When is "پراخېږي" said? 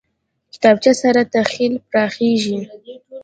1.89-2.59